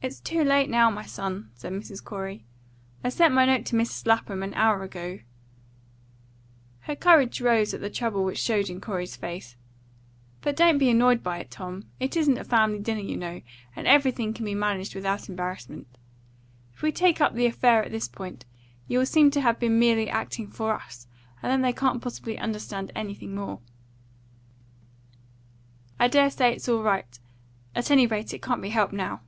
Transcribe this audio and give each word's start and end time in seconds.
"It's 0.00 0.20
too 0.20 0.44
late 0.44 0.70
now, 0.70 0.90
my 0.90 1.02
son," 1.04 1.50
said 1.54 1.72
Mrs. 1.72 2.04
Corey. 2.04 2.44
"I 3.02 3.08
sent 3.08 3.34
my 3.34 3.44
note 3.44 3.66
to 3.66 3.76
Mrs. 3.76 4.06
Lapham 4.06 4.44
an 4.44 4.54
hour 4.54 4.84
ago." 4.84 5.18
Her 6.82 6.94
courage 6.94 7.40
rose 7.40 7.74
at 7.74 7.80
the 7.80 7.90
trouble 7.90 8.22
which 8.22 8.38
showed 8.38 8.70
in 8.70 8.80
Corey's 8.80 9.16
face. 9.16 9.56
"But 10.40 10.54
don't 10.54 10.78
be 10.78 10.88
annoyed 10.88 11.24
by 11.24 11.38
it, 11.40 11.50
Tom. 11.50 11.86
It 11.98 12.16
isn't 12.16 12.38
a 12.38 12.44
family 12.44 12.78
dinner, 12.78 13.00
you 13.00 13.16
know, 13.16 13.42
and 13.74 13.88
everything 13.88 14.32
can 14.32 14.44
be 14.44 14.54
managed 14.54 14.94
without 14.94 15.28
embarrassment. 15.28 15.88
If 16.72 16.80
we 16.80 16.92
take 16.92 17.20
up 17.20 17.34
the 17.34 17.46
affair 17.46 17.84
at 17.84 17.90
this 17.90 18.06
point, 18.06 18.44
you 18.86 19.00
will 19.00 19.04
seem 19.06 19.32
to 19.32 19.40
have 19.40 19.58
been 19.58 19.80
merely 19.80 20.08
acting 20.08 20.46
for 20.46 20.74
us; 20.74 21.08
and 21.42 21.64
they 21.64 21.72
can't 21.72 22.00
possibly 22.00 22.38
understand 22.38 22.92
anything 22.94 23.34
more." 23.34 23.58
"Well, 23.58 23.62
well! 24.28 25.10
Let 25.18 25.24
it 25.24 25.98
go! 25.98 26.04
I 26.04 26.08
dare 26.22 26.30
say 26.30 26.52
it's 26.52 26.68
all 26.68 26.84
right. 26.84 27.18
At 27.74 27.90
any 27.90 28.06
rate, 28.06 28.32
it 28.32 28.40
can't 28.42 28.62
be 28.62 28.70
helped 28.70 28.92
now." 28.92 29.22